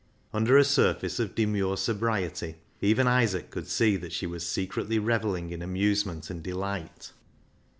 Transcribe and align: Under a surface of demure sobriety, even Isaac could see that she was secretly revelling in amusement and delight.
Under 0.33 0.57
a 0.57 0.63
surface 0.63 1.19
of 1.19 1.35
demure 1.35 1.77
sobriety, 1.77 2.55
even 2.81 3.05
Isaac 3.07 3.51
could 3.51 3.67
see 3.67 3.97
that 3.97 4.11
she 4.13 4.25
was 4.25 4.43
secretly 4.49 4.97
revelling 4.97 5.51
in 5.51 5.61
amusement 5.61 6.31
and 6.31 6.41
delight. 6.41 7.11